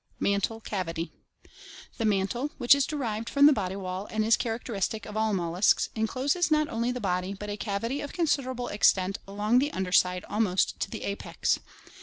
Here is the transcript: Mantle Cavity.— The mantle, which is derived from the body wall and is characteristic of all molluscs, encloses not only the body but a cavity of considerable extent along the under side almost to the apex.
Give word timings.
Mantle 0.19 0.61
Cavity.— 0.61 1.11
The 1.99 2.05
mantle, 2.05 2.49
which 2.57 2.73
is 2.73 2.87
derived 2.87 3.29
from 3.29 3.45
the 3.45 3.53
body 3.53 3.75
wall 3.75 4.07
and 4.09 4.25
is 4.25 4.35
characteristic 4.35 5.05
of 5.05 5.15
all 5.15 5.31
molluscs, 5.31 5.89
encloses 5.95 6.49
not 6.49 6.67
only 6.69 6.91
the 6.91 6.99
body 6.99 7.35
but 7.35 7.51
a 7.51 7.55
cavity 7.55 8.01
of 8.01 8.11
considerable 8.11 8.67
extent 8.69 9.19
along 9.27 9.59
the 9.59 9.71
under 9.73 9.91
side 9.91 10.25
almost 10.27 10.79
to 10.79 10.89
the 10.89 11.03
apex. 11.03 11.59